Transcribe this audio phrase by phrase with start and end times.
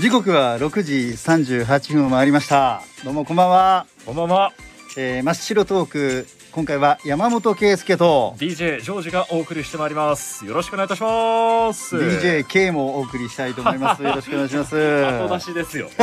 [0.00, 2.82] 時刻は6時38分を回りました。
[3.04, 4.52] どうもこんばんは、こんばんは。
[4.96, 6.26] えー、真っ白トーク。
[6.52, 10.46] 今回は山本圭介と DJ ジョージがお送りしてまいります。
[10.46, 11.96] よろしくお願いいたします。
[11.96, 14.02] DJK もお送りしたいと思います。
[14.04, 14.76] よろしくお願いします。
[14.76, 15.88] 後出しですよ。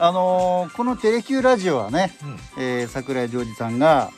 [0.00, 2.62] あのーこのテレキューラジオはね、うん。
[2.62, 4.10] えー、桜井ジョージさんが、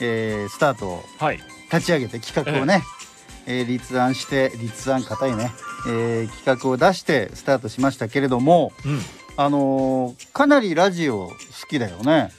[0.00, 1.40] えー、スタートをはい。
[1.72, 2.82] 立ち上げて企画をね、
[3.46, 5.52] えー立案して立案硬いね、
[5.86, 9.00] えー企画を出してスタートしましたけれどもうん。
[9.36, 11.34] あのーかなりラジオ好
[11.68, 12.30] きだよね。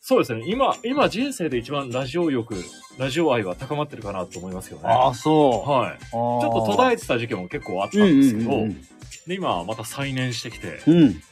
[0.00, 0.44] そうですね。
[0.46, 2.54] 今今人生で一番ラジオ欲
[2.98, 4.84] ラジオ愛は高まってるかなと思いますよね。
[4.84, 5.70] ああそう。
[5.70, 5.98] はい。
[6.00, 8.80] ちょっと途絶えてた時期も結構あったんですけど、うんうん
[9.26, 10.80] で今また再燃してきて。
[10.86, 11.22] うん、うん。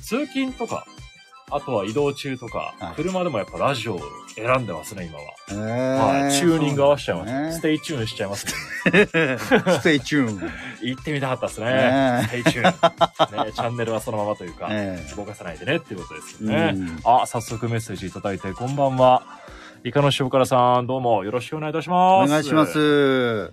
[0.00, 0.84] 通勤とか
[1.52, 4.00] あとは移動中とか、はい車でもやっぱラジオを
[4.34, 8.52] 選んでますね今は、えーはい、チューニング合わせちゃいます、ね stay tune しちゃいますね
[9.06, 10.50] stay tune。
[10.82, 11.66] 行ってみたかったですね。
[11.66, 13.44] ね stay tune。
[13.46, 16.72] ね、チャンネルはそのままというか、え動かさないでねっていうことですえよね。
[16.74, 19.22] うんあ、早速メッセージいただいて、こんばんは。
[19.84, 22.30] イカの塩辛さん、どうもよろしくお願いいたします。
[22.30, 22.66] お願いしま。
[22.66, 23.52] す。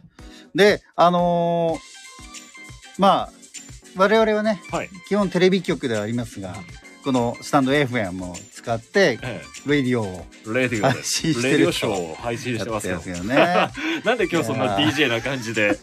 [0.56, 2.00] で、あのー
[3.00, 3.30] まあ、
[3.96, 4.90] 我々はね、はい。
[5.08, 6.56] 基本テレビ局ではありますが、
[7.04, 11.12] このスタンド FM を使って、えラディオをえ、レディオで配す。
[11.22, 13.36] 信してるレディオショーを配信してますよね。
[14.04, 15.78] なんで今日そんな DJ な感じで？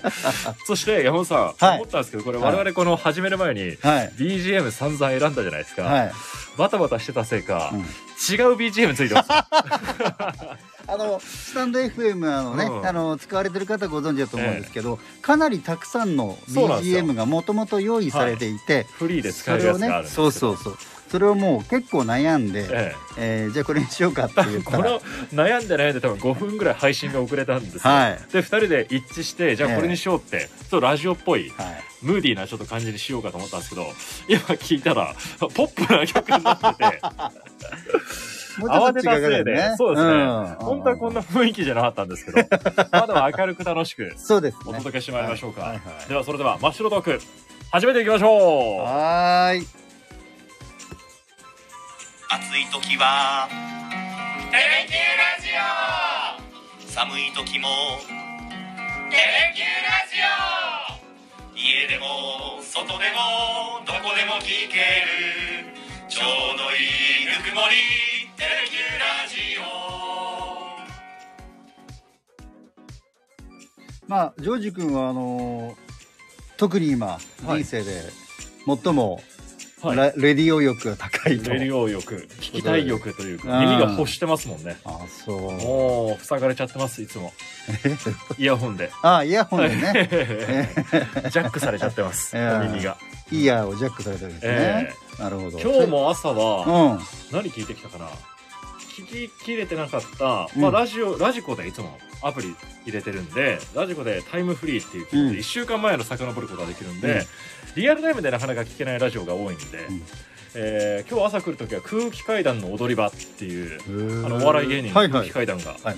[0.66, 4.12] そして山本さん、はい思ったんですけど、これ我々この始める前に、はい。
[4.18, 5.82] BGM 散々選んだじゃないですか。
[5.82, 6.12] はい。
[6.56, 9.28] バタバタしてたせいか、うん違う BGM ついてます。
[10.86, 12.86] あの、スタンド FM あのね、うん。
[12.86, 20.76] あの、使われてる方ご存知だと思うんですけど、かなりたくさんの BGM がもともと用意されていて、フリーで使えるやつがあるんですけそどうそうそう。
[21.10, 22.94] それをもう結構悩んで、ええ。
[23.16, 24.98] えーじゃあこれにしようかって言ったら。
[25.32, 28.32] 悩んで悩んで多分5分ぐらい配信が遅れたんですよ、はい。
[28.32, 31.84] で2人で一致してじゃあこれにしようって、ちょっとラジオっぽいはい。
[32.02, 33.86] ムーディーなちょっと感じにしようかと思ったんですけど
[34.28, 37.00] 今聞いたらポップな曲になってて
[38.58, 40.56] もうちょっと慌てた違うからせいで、そうですね、ん。
[40.60, 42.38] 本当はこんな雰囲気じゃなかったんですけど。
[42.90, 44.62] まあでも明るく楽しくそうですね。
[44.66, 45.78] お届けしてまいりましょうか、はいはい。
[45.78, 47.20] はいではそれでは真っ白トーク。
[47.70, 49.66] 始めていきましょうはーい
[52.30, 53.48] 暑い時は
[54.50, 55.48] テレキューラジ
[56.86, 56.90] オ。
[56.90, 57.68] 寒い時も
[59.10, 60.14] テレキューラジ
[61.56, 65.74] 家でも外でもどこでも聞ける。
[66.08, 66.26] ちょう
[66.58, 69.36] どいいぬくもりテレキューラジ
[74.06, 75.84] オまあジョージ君はあのー
[76.56, 77.18] 特に今、は
[77.58, 77.64] い。
[77.64, 78.02] 人生で
[78.84, 79.20] 最も
[79.82, 79.96] はい。
[79.96, 81.50] ラレディオ欲が高いと。
[81.50, 83.38] レディオ欲 聞きたい欲といううん。
[83.40, 84.76] か耳が欲してますもんね。
[84.84, 85.40] あそう。
[85.52, 87.32] もう塞がれちゃってますいつも。
[88.38, 88.90] イヤホンで。
[89.02, 90.08] あイヤホンでね。
[91.30, 92.96] ジャックされちゃってます耳が。
[93.32, 95.58] イヤーをジャックされてるんですね、なるほど。
[95.60, 96.98] 今日も朝はうん。
[97.32, 98.08] 何聞いてきたかな？
[98.96, 100.62] 聞ききれてなかった、うん。
[100.62, 102.54] まあ、ラジオラジコでいつもアプリ
[102.86, 105.32] 入れてるんでラジコでタイムフリーっていう機能うん。
[105.32, 107.24] で1週間前の遡ることができるんで、うん。
[107.82, 110.02] リアルタイムでなかなか聞けないラジオが多いんで、うん。
[110.56, 115.28] えー今日朝来る時は空気階段の踊り場っていうああのお笑い芸人の空はいはい。
[115.28, 115.96] 気階段がはい。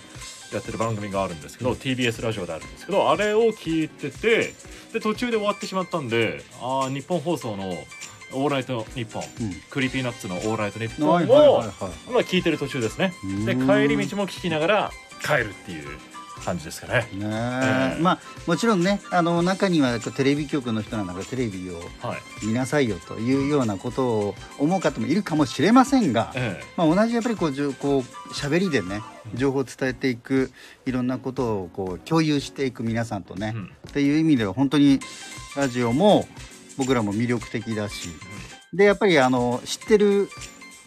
[0.53, 4.55] やってる番組があるんですけど、TBS ラジオであるんですけどあれを聞いてて
[4.93, 7.75] で途中で終わってしまったんであーニッポン放送の
[8.33, 9.55] 「オールナイトニッポン」うん。
[9.71, 11.69] Creepy Nuts の「オールナイトニッポン」はいはいはいをはい。
[11.69, 13.15] まあ聞いてる途中ですね。
[13.45, 13.67] でうん。
[13.67, 14.91] 帰り道も聞きながら
[15.25, 15.87] 帰るっていう
[16.45, 17.09] 感じですかね。
[17.13, 17.97] ねえ。
[17.99, 29.03] えまあもちろんねあの中にはテレビ局の人なんだからテレビをはい、見なさいよというようなことを思う方もいるかもしれませんが、えまあ、同じやっぱりこうこう喋りでね
[29.35, 30.53] 情報を伝えていく
[30.85, 33.65] いろんなことをこう共有していく皆さんとね、えうん。
[33.89, 35.01] っていう意味では本当に
[35.57, 36.29] ラジオも
[36.77, 38.09] 僕らも魅力的だし。
[38.73, 40.29] でやっぱりあの知ってる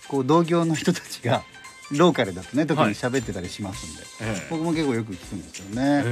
[0.08, 1.44] こう同業の人たちが
[1.92, 4.48] ローカルだとね特に喋ってたりしますんで、ええ。
[4.52, 6.04] 僕も結構よく聞くんですよね。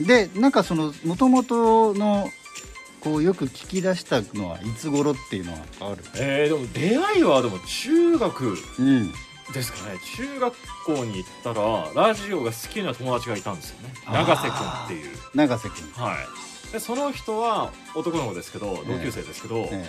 [0.00, 2.28] えでなんかそのもともとの
[3.00, 6.02] こうよく聞き出したのはいつ頃っていうのはある？
[6.16, 9.12] えええでも出会いはでも中学うん。
[9.52, 9.98] ですかね。
[10.16, 10.54] 中学
[10.86, 11.52] 校に行った
[11.98, 13.92] らラジオが好きな友達がいたんですよね。
[14.06, 15.16] 永瀬君っていう。
[15.34, 16.16] 永瀬君、はい
[16.72, 19.84] でその人は男の子ですけど同級生ですけど、え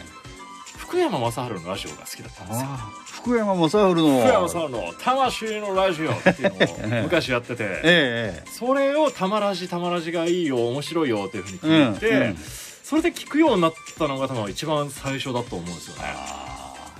[0.92, 2.68] 福山雅治のラジオが好きだったんですよ。
[3.06, 4.20] 福山雅治の。
[4.20, 12.38] 福山さんの「魂のラジオ」っていうのを昔やってて、 ええそれを「たまらじたまらじがいいよ面白いよ」っていうふうに聞いて、うんうん。
[12.84, 16.16] それで聞くようになったのが多分一番最初だと思うんですよね。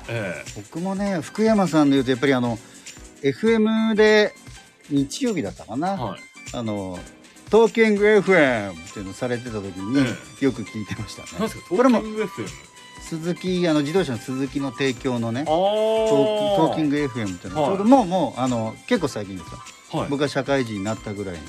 [0.08, 2.58] え僕もね福山さんでいうとやっぱりあの
[3.24, 4.34] FM で
[4.90, 6.20] 日曜日だったかな、えはい。
[6.54, 6.98] あの
[7.52, 10.00] トーキング FM っていうのされてた時に
[10.42, 11.70] えよく聞いてましたね、なんですか？
[11.70, 12.02] トこれも
[13.02, 17.62] スズキあの自動車のスズキの提供のねあトーキンググ FM っていうの。
[17.64, 17.78] ははい。
[17.78, 20.00] ちょうどもうもうあの結構最近ですよ。
[20.00, 20.10] はい。
[20.10, 21.42] 僕が社会人になったぐらいに。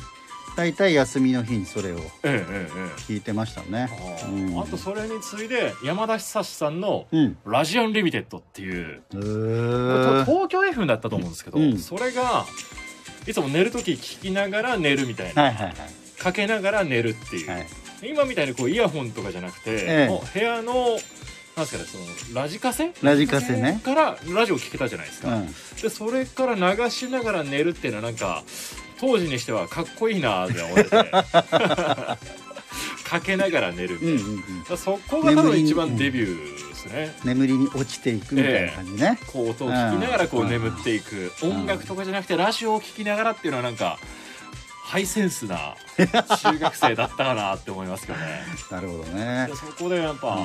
[0.55, 3.89] 大体休みの日にそれをえええええ聞いてましたね。
[3.91, 4.59] えあうん。
[4.59, 8.97] ーあとそれに次いで山田久志さんのうん「ラジアンリミテッド」っていう。
[8.97, 11.79] へこれー東京 FM だったと思うんですけど、うん。
[11.79, 12.45] それが
[13.27, 15.77] いつも寝る時聞きながら寝るみたいな、はいはいはい。
[16.19, 17.67] かけながら寝るっていう、はい。
[18.03, 20.09] 今みたいにこうイヤホンとかじゃなくて、ええ。
[20.09, 20.73] もう部屋の
[21.55, 22.93] なんですかねそのラジカセ？
[23.03, 23.81] ラジカセね。
[23.85, 25.47] からラジオ聞けたじゃないですか、うん。
[25.47, 28.43] でそれから流しながら寝るっていうのはなんか
[28.99, 30.97] 当時にしてはかっこいいなって思ってて
[33.13, 34.59] かけながら寝るみたいな、うんうんうん。
[34.61, 41.15] だからそこが多分一番デビューですね、眠りに落ちていくみたいな感じね、こう音を聞きながらこううん眠っていく、
[41.47, 43.99] ん音楽とかじゃなくてラジオを聞きながらっていうのはなんか
[44.85, 45.77] ハイセンスな
[46.43, 48.43] 中学生だったかなって思いますけどね。
[48.71, 49.47] なるほどね。
[49.49, 50.39] でそこでやっぱ、う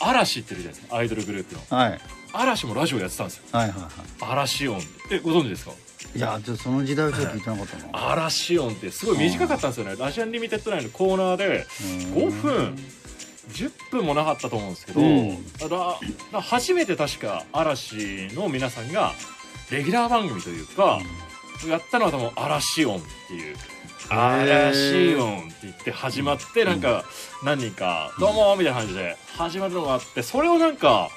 [0.00, 0.96] 嵐ってるじゃないですか。
[0.96, 1.78] アイドルグループの。
[1.78, 2.00] んはい。
[2.32, 3.42] 嵐もラジオやってたんですよ。
[3.52, 5.72] はいはいは嵐音えご存知ですか？
[6.14, 8.10] いいやちょっとその時代はちょっと聞いてなかったな。
[8.12, 9.96] 嵐音ってすごい短かったんですよね。
[9.98, 11.66] ラジアンリミテッド内のコーナーで
[12.14, 12.76] 5分
[13.50, 15.44] 10分もなかったと思うんですけど、うん。
[15.68, 15.98] ら
[16.32, 19.12] ら初めて確か嵐の皆さんが
[19.70, 21.00] レギュラー番組というか、
[21.68, 23.56] やったのは多分嵐音っていう。
[24.10, 27.04] 嵐音って言って始まってなんか
[27.42, 31.08] 何人か「どうも」みたいな感じで始まるのがあってそれをなんか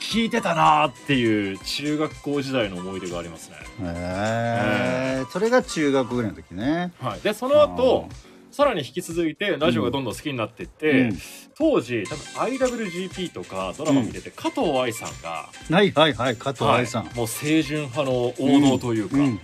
[0.00, 3.56] 聞いてたなーっていう中学校時代の思い出がありますね。
[3.82, 6.92] へえそれが中学ぐらいの時ね。
[7.00, 8.08] はい、でその後
[8.50, 11.18] さらに引き続いてラジオがどんどん好きになっていって、うん。
[11.56, 16.36] 当時多分 IWGP とかドラマ見てて、加藤愛さんが、はいはいはい。
[16.36, 17.14] 加藤愛さん、はい。
[17.14, 19.40] もう清純派の王道というか、うん。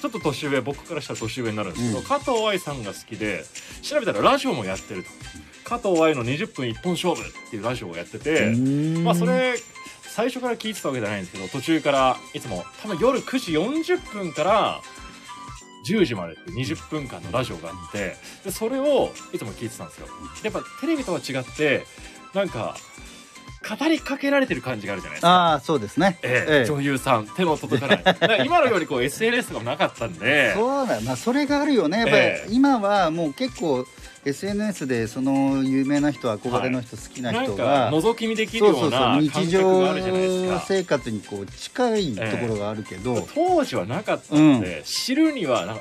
[0.00, 2.04] ちょっと年上僕からしたら年上になるんですけど、うん。
[2.04, 3.44] 加藤愛さんが好きで
[3.82, 5.10] 調べたらラジオもやってると。
[5.64, 9.04] 加藤愛の20分一本勝負っていうラジオをやってて、うん。
[9.04, 9.54] まあそれ
[10.20, 14.82] 最初から聞いてたわけじゃないんですけど途中からいつも多分夜9時40分から
[15.88, 20.08] 10時までって20分間のラジオがあってでそれをいつも聞いてたんですよ。
[20.44, 21.86] やっぱテレビとは違って
[22.34, 22.76] なんか
[23.78, 25.28] 語りかけられてる感じがあるじゃないですか。
[25.30, 26.18] ああそうですね。
[26.22, 28.44] ええ女優さん手の届かない。
[28.44, 30.52] 今のようにこう SNS とかもなかったんで。
[30.52, 32.00] そうだまあそれがあるよね。
[32.00, 32.48] やっぱり、ええ。
[32.50, 33.86] 今はもう結構
[34.24, 45.76] SNS でその有名な人憧れの人、好きな人が覗き見できるような感日覚常生活にこう近いところがあるけど、当時はなかったので、知るにはな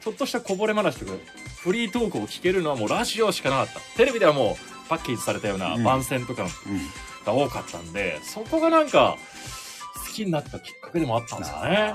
[0.00, 1.12] ちょっとしたこぼれ話とか
[1.58, 3.80] フリートークを聞けるのはもうラジオしかなかった。
[3.96, 5.84] テレビではもうパッケージされたようなうん。
[5.84, 6.48] 番宣とかうん
[7.24, 9.16] が多かったんで、そこがなんか
[10.06, 11.94] 好きになったきっかけでもあったんですよね。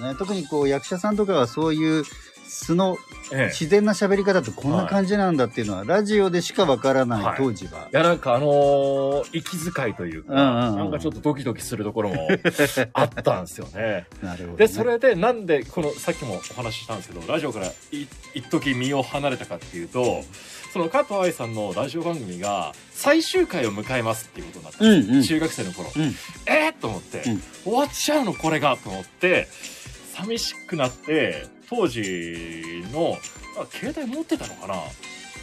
[0.00, 0.14] ね。
[0.16, 2.04] 特にこう役者さんとかはそういう
[2.48, 2.96] 素の
[3.30, 3.46] ええ。
[3.48, 7.36] 自然な喋り方ってこんな感じなんだっていうのはラジオでしかわからない、はい。
[7.36, 7.88] 当時は。
[7.92, 10.78] いやなんかあのー息遣いというか、うんうんうん。
[10.78, 12.28] なんかちょっとドキドキするところも
[12.94, 14.06] あったんですよね。
[14.22, 14.56] なるほど、ね。
[14.56, 20.22] でそれでなんでこのさっきもお話ししたんですけどラジオからい一時身を離れたかっていうと
[20.72, 25.22] その加藤愛さんのラジオ番組が最終回を迎えますっていうことになったんですよ、うんうん。
[25.22, 26.02] 中学生の頃、うん。
[26.46, 27.42] えー、と思って、うん。
[27.64, 29.48] 終わっちゃうのこれがと思って
[30.14, 33.16] 寂しくなって当時の
[33.60, 34.74] あ携帯持ってたのかな？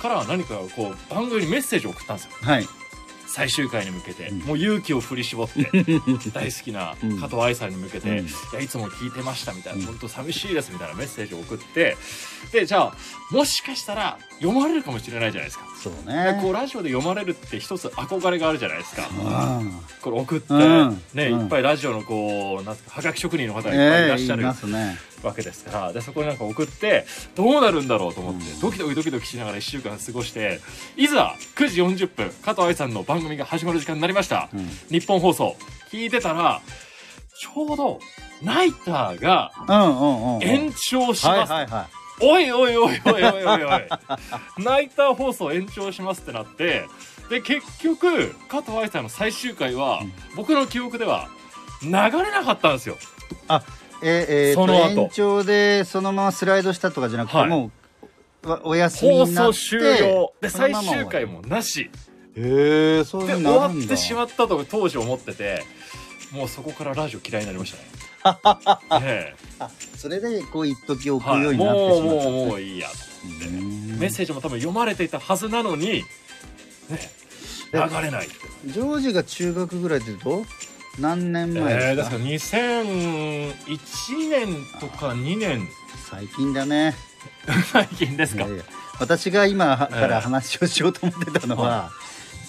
[0.01, 2.31] から何かこう番組にメッセージを送ったんですよ。
[2.41, 2.67] はい。
[3.27, 4.39] 最終回に向けて、うん。
[4.39, 5.69] もう勇気を振り絞って
[6.31, 7.19] 大好きなうん。
[7.19, 8.25] 加藤愛さんに向けて、うん。
[8.25, 9.85] いやいつも聞いてましたみたいな、うん。
[9.87, 11.97] 本当寂しいですみたいなメッセージを送って
[12.53, 12.95] でじゃあ
[13.31, 15.65] もしかしたら読まれるかもしれないじゃないですか。
[15.83, 16.39] そうでね。
[16.41, 19.09] こうラジオで読まれるって一つ憧れがあるじゃないですか。
[19.25, 19.61] あ
[20.01, 21.01] これ送って、うん。
[21.13, 21.41] ね、うん。
[21.41, 24.43] いっぱいラジオのこうなんすかはがき職人の方があいっぱいいええいらっしゃる。
[24.43, 24.97] ますね。
[25.25, 27.05] わけですからでそこになんか送って
[27.35, 30.59] どうなるんだろうと思って、うんドキドキドキドキしながら1週間過ごして
[30.95, 34.67] いざ9時40分加藤愛さんの番組が始まる時間になりました、うん。
[34.89, 35.55] 日本放送
[35.91, 36.61] 聞いてたら
[37.37, 37.99] ちょうど
[38.41, 40.43] ナイターがうんうんうんうん。
[40.43, 41.87] 延長しはいます、はいは
[42.21, 43.81] おいおいおいおいおいおいおい
[44.63, 46.87] ナイター放送延長しますってなって
[47.29, 51.27] で結局加藤愛さんの最終回は、うん僕の記憶では
[51.81, 52.97] 流れなかったんですよい。
[54.03, 55.01] えええーとその後。
[55.03, 57.49] 延長でそのままスライドしたとかじゃなくて、はい。
[57.49, 57.71] も
[58.43, 60.33] うわお休み放になって送終了。
[60.41, 61.89] で最終回もなし。
[62.37, 65.63] へえそうで終わってしまったと当時思ってて
[66.33, 67.83] もうそこからラジオ嫌いになりましたね。
[69.03, 72.95] えあそれでこう一時置くようになってしまった、もうもういいやと
[73.45, 73.97] うん。
[73.99, 76.03] メッセージも多分読まれていたはずなのに、
[76.89, 76.99] ね、
[77.71, 78.35] 流れないって。
[78.65, 80.19] ジョージが中学ぐらいって言う？
[80.19, 80.45] と
[80.99, 85.67] 何年前えー、でか、ですすから2001年とか2年。
[86.09, 86.95] 最近だね。
[87.71, 88.45] 最近ですか？
[88.99, 91.91] 私が今かええら話をしようと思ってたのは、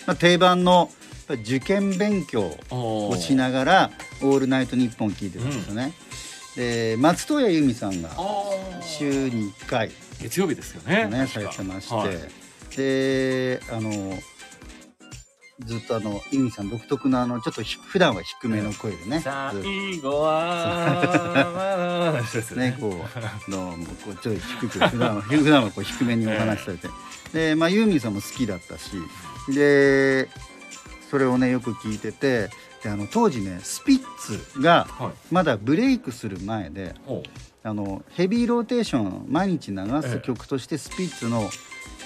[0.08, 0.90] あ、定番の
[1.28, 3.90] やっぱ受験勉強おをしながら
[4.22, 5.92] 「オールナイトニッポン」聞いてたんですよね、
[6.54, 8.10] で松任谷由実さんが
[8.80, 9.90] 週に1回
[10.20, 11.06] 月曜日ですよね。
[11.06, 12.10] ねされてまして、はい。
[12.76, 14.18] であの
[15.60, 19.20] ずっとあの由実さん独特のあのちょっとひ普段は低めの声でね。
[19.20, 22.22] 最後は
[22.54, 26.88] ね、こう、どうも、こう、ちょっと低く、普段は、 普段はこう低めにお話しされて。
[27.32, 28.90] で、まあ、ユーミンさんも好きだったし。
[29.54, 30.28] で。
[31.10, 32.48] それをね、よく聞いてて、
[32.82, 34.86] で、あの、当時ね、スピッツが。
[34.90, 37.22] はいまだブレイクする前で、お
[37.62, 41.48] あの、ヘビーローテーション、毎日流す曲として、スピッツの。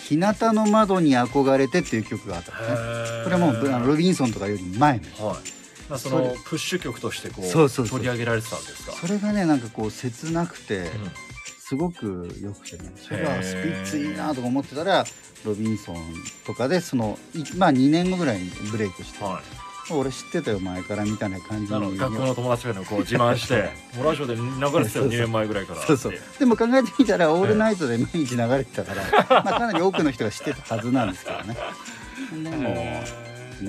[0.09, 3.25] 日向の窓に憧れてっていう曲があったのね。
[3.25, 5.29] これはもう、あのロビンソンとかより前の。
[5.29, 5.37] はい
[5.91, 10.89] まあそのプッシュ曲としてこう取り上げられてたんですかそれがね、なんかこう切なくて。
[11.71, 15.05] うんすごく良くてねそれへーはスピッツいいなとか思ってたら
[15.45, 15.97] ロビンソン
[16.45, 19.43] とかでそのいまあ2年後ぐらいにブレイクして、はい。
[19.93, 26.13] 俺知ってたよ前からみたいな感じあのに学校の友達がねこう 自慢して「もうラジオで流れてたよ2年前ぐらいから」そうそう。
[26.39, 29.03] でも考えてみたらオールナイトで毎日流れてたから、
[29.45, 31.57] まあ、かなり多くの人が知ってたはずなんですけどね。
[32.33, 32.59] でも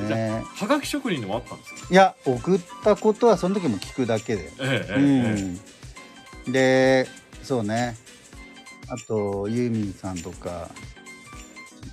[0.08, 0.43] ね。
[0.43, 1.88] あはがき職人でもあったんですか？
[1.89, 4.51] いや送ったことはその時も聞くだけで。
[4.60, 5.60] えええうえ
[6.48, 6.50] え。
[6.50, 6.51] ん。
[6.51, 7.08] で
[7.43, 7.95] そうね。
[8.89, 10.69] あとユーミンさんとか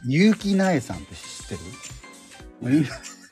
[0.07, 1.61] 結城苗さんって知ってる？
[2.85, 2.89] え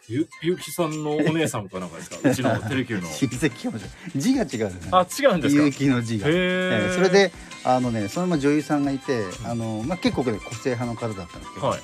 [0.08, 2.16] ゆゆうきさんのお姉さんかなんかですか？
[2.28, 3.08] うちのテレキューの。
[3.12, 4.88] 親戚かもしれない字が違うよね。
[4.92, 5.64] あ違うんですか？
[5.64, 7.32] 結城の字が、へええーそれで
[7.64, 11.80] あのねそのまま女優さんがいてあの、まあ、結構ね個性派の方だったんですけど、はい。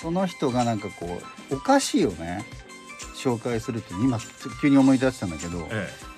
[0.00, 2.44] その人がなんかこうお菓子をね
[3.16, 4.20] 紹介するって今
[4.60, 5.88] 急に思い出したんだけどえ「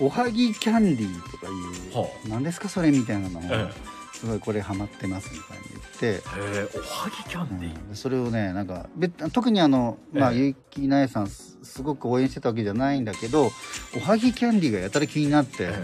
[0.00, 3.72] おはぎキャンディー」とかいうは「何ですかそれ」みたいなのを、え
[4.12, 6.22] すごいこれハマってますみたいに言って。
[6.38, 7.88] ええおはぎキャンディー。
[7.90, 7.94] うん。
[7.94, 13.50] それをねなんかべ特にあの、まあ、ええ結城苗さんすすごく応援してたわけじゃないんだけど
[13.96, 15.82] おはぎキャンディーがやたら気になって、え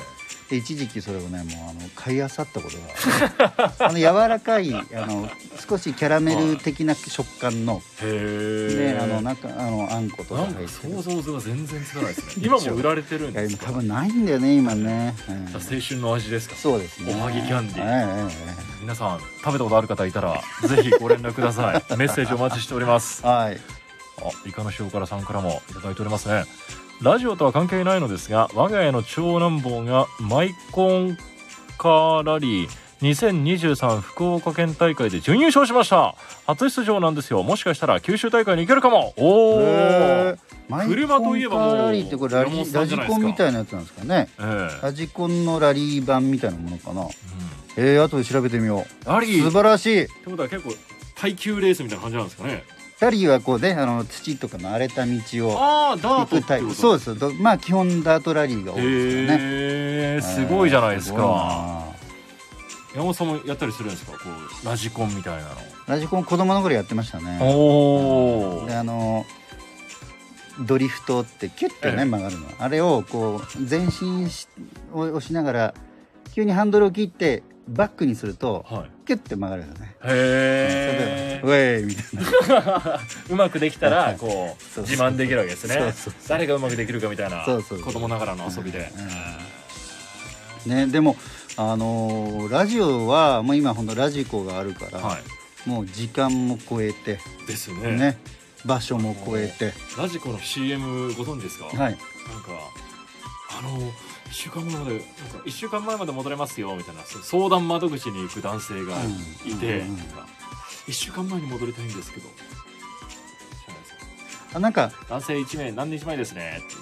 [0.50, 3.74] で一時期それをねもうあの買いあさったことが。
[3.88, 5.28] あの柔らかいあの
[5.68, 10.94] 少しキャラメル的な食感の、えへえねあの中あのあんことかなんか入ってる。
[10.96, 12.44] 想像図が全然つかないですね。
[12.46, 13.64] 今も売られてるんいやですか？
[13.68, 15.48] 今多分ないんだよね今ね、うん。
[15.54, 16.56] 青春の味ですか？
[16.56, 17.14] そうですね。
[17.14, 17.86] おはぎキャンディー。
[17.86, 21.96] ー、え皆さん食べたことある方いたらぜひご連絡ください。
[21.96, 23.22] メッセージお待ちしております。
[23.24, 23.60] え はい。
[24.18, 26.44] あイカの塩辛さんからもいただいておりますね
[27.02, 31.18] ラジオとは関係ないのですが我が家の長男坊がマイコン
[31.76, 36.14] カーラリー2023福岡県大会で準優勝しました。
[36.46, 37.42] 初出場なんですよ。
[37.42, 39.12] もしかしたら九州大会に行けるかも。
[39.18, 40.36] おお、
[40.86, 44.28] 車といえばもうラリーってこれラジラジコンみたいなやつなんですかね。
[44.40, 47.02] えラジコンのラリー版みたいなものかな。
[47.02, 47.08] うん。
[47.76, 49.06] えー、後で調べてみよう。
[49.06, 50.06] ラリーっ素晴らしい。
[50.06, 50.72] てことは結構
[51.16, 52.64] 耐久レースみたいな感じなんですかね
[53.00, 55.12] ラリーはこうねあの土とかの荒れた道
[55.48, 56.74] をあくタイプトってこと？
[56.74, 57.18] そうです。
[57.18, 59.38] どまあ基本ダートラリーが多いですよね。
[59.40, 61.18] へえすごいじゃないですか。
[61.18, 61.84] な
[62.94, 64.12] 山本さんもやったりするんですか？
[64.12, 64.18] こ
[64.62, 65.48] うラジコンみたいな
[65.86, 67.38] ラジコン子供の頃やってましたね。
[67.40, 69.26] のおおであの
[70.60, 72.04] ドリフトってキュッてね、ええ。
[72.04, 72.46] 曲がるの。
[72.60, 74.46] あれをこう前進し
[74.92, 75.74] を押しながら
[76.32, 79.94] 急にハンドルを切ってバックにするとはいキュッて曲がるよね。
[80.04, 83.00] へそれでウェイみたいな。
[83.30, 85.74] うまくできたらこう自慢できるわけですね。
[85.76, 88.90] そうそう誰がうまくできるかみたいなそうそう子供ながらの遊びで。
[90.66, 91.16] ねでも
[91.56, 95.18] あのーラジオはもう今ほんとラジコがあるから、は
[95.66, 97.96] もう時間も超えていですよね。
[97.96, 98.18] ね
[98.64, 99.72] 場所も超えて。
[99.98, 101.64] ラジコの CM ご存知ですか？
[101.66, 101.98] なんかはい
[103.58, 103.92] あの1
[104.32, 105.06] 週間前までなんか
[105.44, 108.96] 1週間前まで戻れますよみたいな相談窓口に行く男性が
[109.46, 109.96] いて、うんうんうん。
[109.98, 110.26] なんか
[110.86, 112.28] 1週間前に戻りたいんですけど。
[114.54, 116.74] あなんか男性1名何日前ですねって。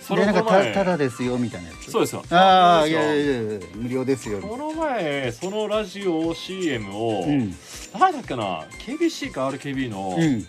[0.00, 1.90] そでなんかたただですよみたいなやつ？
[1.90, 2.22] そうですよ。
[2.30, 7.56] ああいやいやいや無料ですよこの前そのラジオ CM を、なうん。
[7.98, 10.46] 誰だっけな KBC か RKB のうん。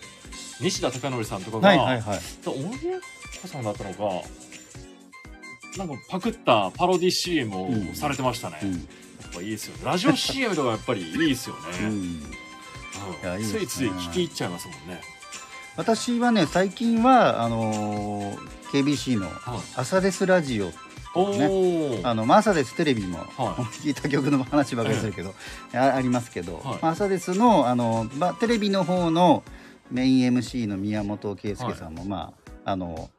[0.62, 2.19] 西田貴教さんとかが、はいはいはい。
[2.46, 3.00] 小野宮
[3.41, 4.03] 子さんだったのか
[5.77, 7.96] なんかパクったパロディ CM をうん。
[7.96, 8.72] されてましたね、うん。
[8.72, 8.81] やっ
[9.34, 12.22] ぱいいですよラジオ CM とかやっぱりいいですよね、うん。
[13.43, 15.01] ついつい聞き入っちゃいますもんね。
[15.75, 19.34] 私はね最近はあのー KBC のはい
[19.77, 20.65] 「朝ですラジオ」
[21.38, 25.34] ねあのまあ朝ですテレビにも、は聞いた曲の話ばかりするけど、
[25.74, 26.63] あありますけど、はい。
[26.81, 29.43] まあ朝ですのあの、まあ、テレビの方の
[29.89, 32.34] メイン MC の宮本圭介さんも、ま
[32.65, 33.10] ああの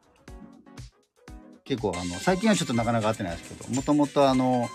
[1.69, 4.69] 結構あの最近はちょっとなかなか会ってないですけどもともとあの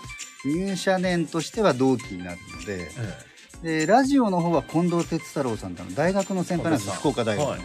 [0.44, 2.88] 入社年としては同期になるので
[3.62, 7.60] えでラジオの方は近藤哲太郎さんってあの大学の先輩なんですよ福岡大学の、はい。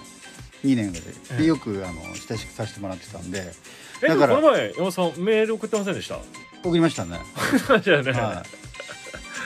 [0.65, 1.00] 2年上で。
[1.07, 1.38] ええ。
[1.38, 3.51] でよくあの親しくさせてもらってたんで
[4.01, 6.19] だからこの前山本さんメール送ってませんでした？
[6.63, 7.19] 送りましたね、
[7.83, 8.43] じゃあね、は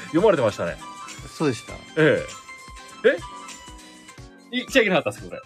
[0.07, 0.71] 読まれてましたね。
[0.71, 0.75] い、
[1.27, 1.73] そうでした。
[1.97, 2.19] え
[3.05, 3.09] え。
[3.09, 3.17] え？
[4.51, 5.39] 言っちゃいけなかったっすこれ。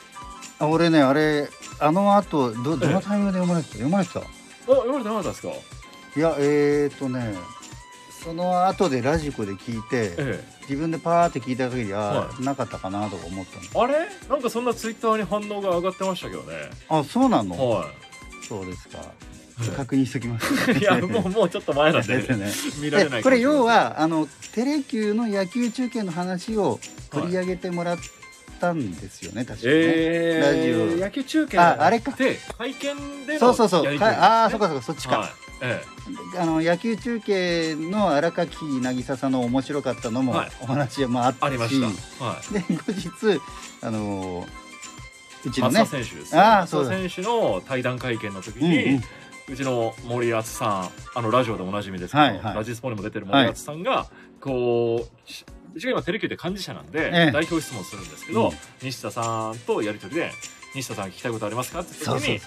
[0.59, 3.73] ああ俺ねあれあの後どどのタイミングで読まれてた？
[3.75, 4.21] 読まれてた？
[4.65, 5.49] 読まれてなかったっすか？
[6.15, 7.35] いやえーとね
[8.23, 13.87] その後でラジコで聞いてえ自分でパーって聞いた限りは、はなかったかなとか思ったの。
[13.89, 14.09] えあれ？
[14.29, 16.53] なんかそんなツイッターに反応が上がってましたけどね。
[16.89, 17.69] あそうなの？
[17.69, 17.85] は
[18.47, 18.97] そうですか。
[19.63, 20.71] い確認しときます。
[20.73, 22.51] いやもう もうちょっと前なんでね。
[22.81, 26.79] 見られないでこれ要ははあのテレキューの野球中継の話を
[27.11, 27.97] 取り上げてもらっ
[28.59, 31.05] たんですよね、確かにね、えー、ラジオ。
[31.05, 32.11] 野球中継ああれか。
[32.11, 33.97] で会見でのそうそうそう。
[34.03, 35.29] ああそうかそうかそっちか、はい。
[35.61, 35.81] え
[36.39, 40.51] あの野球中継の荒垣渚さんの面白かったのもはい。
[40.61, 41.81] お話もあっえたし、ありまし
[42.19, 42.25] た。
[42.25, 42.53] はい。
[42.53, 43.41] で後日
[43.81, 44.45] あの
[45.45, 45.85] うちのね。
[45.85, 49.03] 選手ですあーそう選手の対談会見の時うんに、うん。
[49.49, 52.55] うちの森敦さんあのラジオでおなじみですけど、はいはい。
[52.55, 54.07] ラジスポにも出てる森敦さんが、
[54.41, 57.31] こうしうちが今テレキューで幹事社なんで、ええ。
[57.31, 58.57] 代表質問するんですけど、うん。
[58.81, 60.31] 西田さんとやり取りで
[60.75, 62.39] 「西田さん聞きたいことありますか?」って時に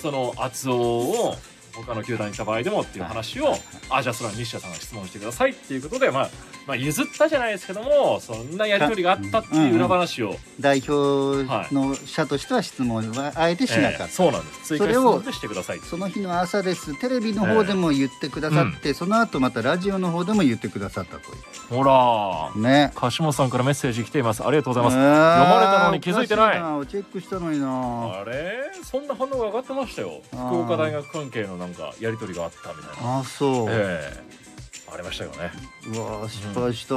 [0.00, 1.36] その厚尾を
[1.74, 3.56] 他の球団に行った場合でもっていう話を、
[3.90, 6.30] あじゃあそれは西田さんが質問してくださいっていうことで、まあ、
[6.68, 14.76] まあ譲ったじゃないですけどもそんなやり取りがあったっていう裏話を、代表の社としては質問はあえてしなかった、ええそうなんです。
[14.76, 16.94] 追加質それを問でしてくださいその日の朝です。
[17.00, 21.22] テレビの方でも言ってくださって、その後またラジオの方でも言ってくださったとい
[21.70, 22.52] ほら。
[22.54, 22.92] うね。
[22.94, 24.44] 柏本さんからメッセージ来ています。
[24.44, 26.86] ありがとうございます、読まれたのに気づいてない。
[26.88, 28.20] チェックしたのにな。
[28.20, 28.70] あれ？
[28.84, 30.20] そんな反応が上がってましたよ。
[30.30, 33.20] 福岡大学関係のなんかやり取りがあったみたいな。
[33.20, 34.47] あそう、ええ
[34.92, 35.50] ありましたよね。
[35.86, 36.94] うわー失敗した、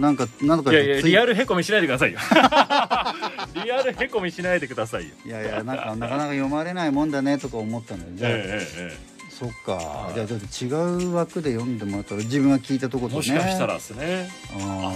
[0.00, 2.18] なんかなんかいやいやリアルへこみしないでくださいよ。
[3.64, 5.14] リアルへこみしないでくださいよ。
[5.24, 8.08] いやいやなんか なかなか読まれないもんだねとか思ったのよ。
[8.14, 8.34] じゃあ、え
[8.76, 10.14] ええそっか、はい。
[10.14, 13.16] じゃあちょっと違う枠で読んでもらったら自分が聞いたとこえとね。
[13.16, 14.30] もしかしたらですね。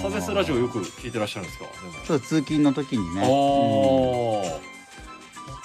[0.01, 1.65] 朝ですラジオよく聞いてらっしゃるんですか？
[1.65, 3.23] でそう通勤の時にね。
[3.23, 4.51] もおー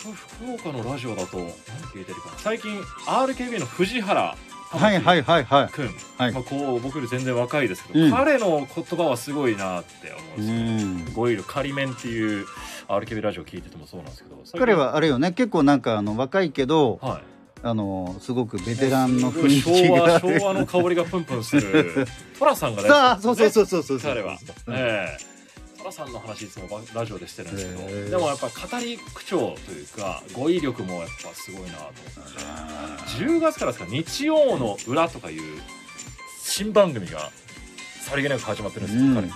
[0.06, 1.48] 僕福岡のラジオだと何
[1.94, 2.36] 聞いてるかな。
[2.40, 5.70] 最近 RKB の藤原うんはいはいはいはい。
[5.74, 6.32] 君、はい。
[6.32, 8.12] まあ、こう僕より全然若いですけど、うん。
[8.12, 11.14] 彼の言葉はすごいなって思うんうですよ、ん。
[11.14, 12.46] 語彙力仮面っていう
[12.88, 14.60] RKB ラジオ聞いててもそうなんですけど最近。
[14.60, 17.24] 彼はあれよね結構なんかあの若いけどはい。
[17.66, 22.06] あのすごくベテランの雰囲気昭和昭和の香りがプンプンする。
[22.38, 24.00] 寅さんがねさあそうそうそうそうそう。
[24.00, 24.38] 彼は。
[24.68, 25.33] ええ
[25.84, 33.24] 寅さんの話いつもばラジオでしてるんですけど、でもやっぱ語り口調というか語彙力もやっぱすごいなと思って。
[33.24, 35.42] 10月からですか日曜の裏とかいう
[36.42, 37.32] 新番組が
[38.02, 39.28] さりげなく始まってるんですよ、うん彼。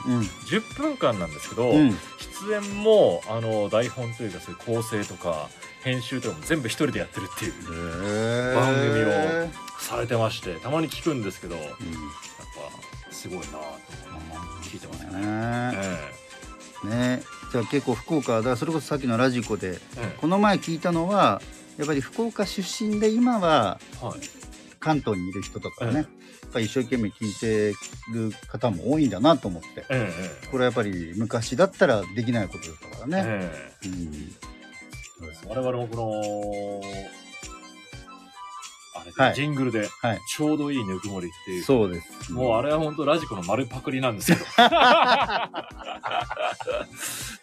[0.60, 1.78] 10分間なんですけど、うん。
[1.78, 1.98] うん
[2.38, 5.50] 出演もあの台本というかそういう構成とか
[5.84, 13.72] 編集とかも全部一人でやってるっていう番組をされてましてたまに聞くんですけどやっうんぱすごいなと思っ
[14.64, 15.12] て聞いてますね。
[15.14, 15.22] ね。
[15.84, 16.27] え
[16.84, 17.22] ね。
[17.52, 20.18] じゃあ結構福岡だからそれこそさっきのラジコでええ。
[20.20, 21.42] この前聞いたのは
[21.78, 23.80] やっぱり福岡出身で今は
[24.80, 25.96] 関東にいる人とかね、ええ。
[25.98, 27.74] やっぱり一生懸命聞いて
[28.14, 29.86] る方も多いんだなと思って。
[29.90, 30.12] え
[30.44, 33.88] えこれはやっぱり昔だったらできないことだったからね、ええ。
[33.88, 34.36] うん。
[35.48, 36.82] 我々もこの
[39.00, 39.36] あれで、はい。
[39.36, 40.20] ジングルではい。
[40.28, 41.64] ちょうどいいぬくもりっていう。
[41.64, 42.34] そうです。
[42.34, 44.46] もうあれは本当ラジコの丸パクリなんですけど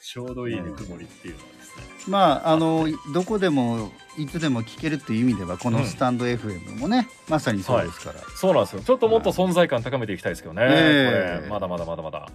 [0.03, 1.83] ちょうどいいぬくもりっていうのはですね。
[2.09, 8.83] まああのどこでもいつでも聞けるっていう意味ではこのスタンド FM もね、まさにそうですから、そうなんですよ。
[8.83, 11.39] ちょっともっと存在感高めていきたいですけどね、ええ。
[11.39, 11.51] これ。
[11.51, 12.19] まだまだまだまだ。
[12.19, 12.31] はい。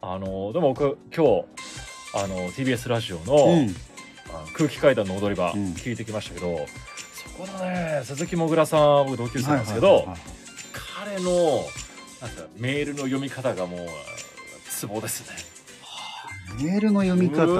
[0.00, 1.44] あのでも僕今日
[2.14, 3.76] あの TBS ラジオの,、うん。
[4.30, 5.72] あの空気階段の踊り場うん。
[5.74, 6.62] 聞いてきましたけど、そ
[7.36, 10.06] このね鈴木もぐらさん僕同級生なんですけど、
[10.96, 11.64] 彼の
[12.20, 13.88] なんかメールの読み方がもう
[14.68, 15.36] ツボですね。
[16.62, 17.56] メールの読み方うねん。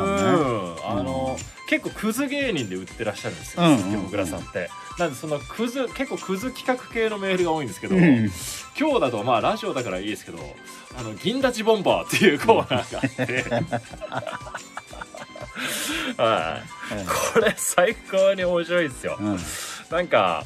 [0.86, 4.68] あの、結構クズ芸人で売ってらっしゃるんですよ、うんうん鈴木もぐらさんって。
[4.98, 8.30] なんでそのクズ結構クズ企画系のメールが多いんですけど、うん。
[8.78, 10.38] 今日だとまあラジオだからいいですけど
[10.98, 13.44] あの銀立ちボンバーっていうコーナーがあって
[16.16, 17.32] はい。
[17.34, 19.16] これ最高に面白いですよ。
[19.20, 19.38] うん。
[19.90, 20.44] なんか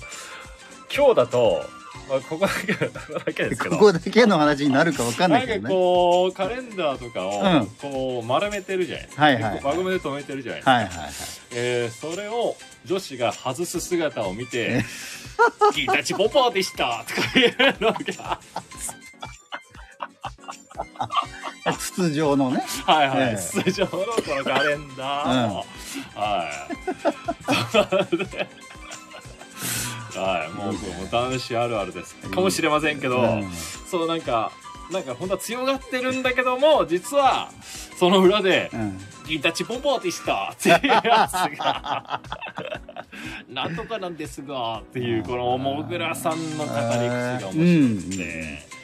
[0.94, 1.64] 今日だと、
[2.08, 3.76] まあ、ここだけここだけですけど。
[3.76, 5.74] ここだけの話になるかわかんなないんかけどね。
[5.74, 7.66] こうカレンダーとかをうん。
[7.66, 11.08] こう丸めてるじゃないですか、はいはい輪ゴムで留めてるじゃないですか、はいはいはい。
[11.52, 14.84] えーそれを女子が外す姿を見て
[15.74, 18.40] 「ギタチポポでした」とかいうのが
[21.78, 22.62] 筒状のね。
[22.84, 23.36] はいはい、ええ。
[23.36, 24.04] 通常のこ
[24.36, 25.46] のカレンダー。
[25.48, 25.64] の、
[26.14, 26.50] は
[30.14, 30.18] い。
[30.18, 30.50] はい。
[30.56, 30.74] もう
[31.10, 32.14] 男子あるあるです。
[32.16, 33.50] かもしれませんけど、うん。
[33.90, 34.52] そうなんか
[34.90, 37.50] なんか本当は強がってるんだけども実は
[37.98, 42.20] その裏でうん「ギタチポポでした」っていうやつが
[43.50, 48.68] 「なんとかなんですが」っていうこのもぐらさんの語り口が面白くて。
[48.70, 48.75] うん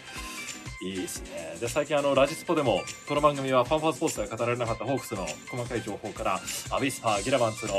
[0.82, 1.56] いいですね。
[1.60, 6.40] で最近あのラジスポでもこの番組はファンファンスポーツでは語られなかったホークスの細かい情報から
[6.72, 7.72] アビスパギラバンツの、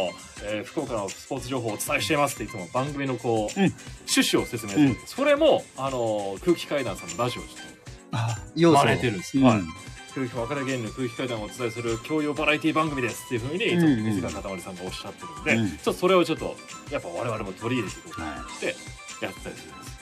[0.45, 3.73] えー福岡のスポーツ情報をお伝えしていますっていつも番組のこう、うん。
[4.07, 4.97] 趣旨を説明する、うん。
[5.05, 7.55] それもあの空気階段さんのラジオをちょっ
[8.13, 9.37] あ要素真似てるんです。
[9.37, 9.59] うんはい。
[9.59, 9.65] と
[10.15, 15.77] 空気若手芸人の空気階段をお伝えする教養バラエティ番組ですっていうふうにいつもうんうん水川かたまりさんがおっしゃってるんで、うん。
[15.77, 16.55] ちょっとそれをちょっと
[16.89, 19.99] やっぱ我々も取り入れていこうと思はってやったりするんです、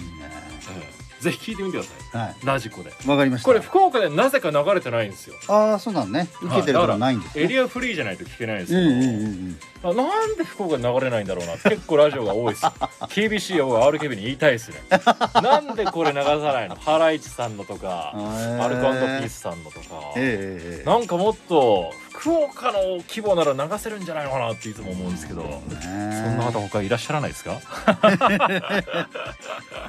[0.00, 0.30] いいいね。
[0.70, 2.22] ええぜひ聞いてみてください。
[2.26, 2.34] はい。
[2.44, 2.92] ラジコで。
[3.06, 3.46] わかりました。
[3.46, 5.36] これ福岡でなぜか流れてないんですよ。
[5.48, 6.28] ああそうなのね。
[6.42, 7.44] 受けてるからないんですね。
[7.44, 10.06] エリアフリーじゃないと聞けないんですうんけど、うんうんうん。
[10.08, 11.52] あなんで福岡に流れないんだろうな。
[11.58, 12.64] 結構ラジオが多いです。
[12.64, 12.72] よ
[13.08, 14.76] KBC や RKB に言いたいですね。
[15.42, 16.76] なんでこれ流さないの？
[16.76, 20.84] ハライチさんのとかアルコピースさんのとか、ええええええ。
[20.84, 27.52] なんかもっと福岡の規模なら流せるんじゃないのかなっていつも思うんですけど、ねそんな方他いらっしゃらないですか、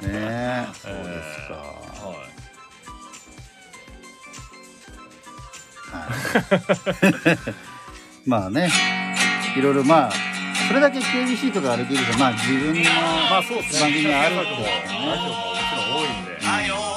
[0.02, 0.66] ねえ。
[0.74, 1.54] そうですか。
[5.90, 6.08] はい。
[7.30, 7.54] はい。
[8.26, 8.70] まあね。
[9.56, 10.12] いろいろまあ
[10.68, 12.90] それだけ KBC とか RKB とまあ自分の
[13.30, 13.80] まあそうですね。
[13.80, 16.44] 番組があるとラジオももちろん多いんで、あ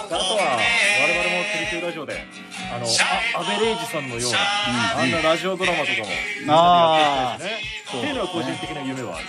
[0.10, 2.28] とは我々もテレビラジオで
[2.73, 4.38] あのあアベレージさんのような、
[5.01, 6.05] あんなラジオドラマとかも。
[6.39, 9.25] みんなでやっていきたいですねっていうのは個人的な夢はあり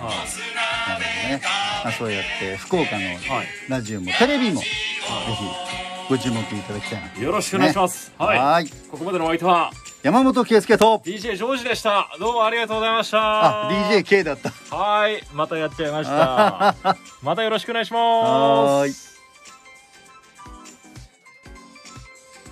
[0.00, 1.42] ます、うんなるはいほどね、
[1.84, 5.70] まあ、そうやって福岡のはいラジオもテレビもぜひ
[6.08, 8.38] ご注目いただきたいなとよろしくお願いします、はい。
[8.38, 8.68] はい。
[8.90, 9.70] ここまでのお相手は
[10.02, 12.08] 山本圭介と DJ ジョージでした。
[12.18, 13.68] どうもありがとうございました。
[13.68, 14.50] あ DJK だった。
[14.74, 15.22] はい。
[15.34, 16.74] またやっちゃいました。
[17.22, 18.00] またよろしくお願いします。
[18.00, 19.09] はーい